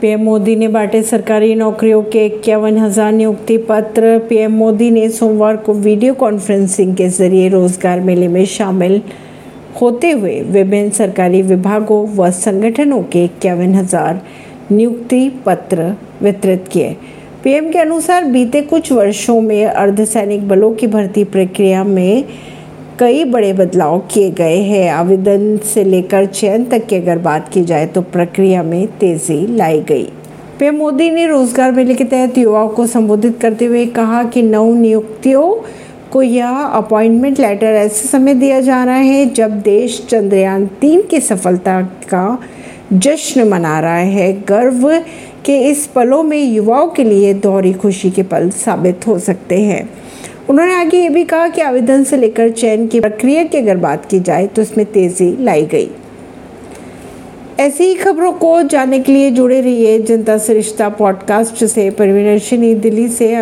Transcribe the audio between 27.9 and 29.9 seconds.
प्रक्रिया में तेज़ी लाई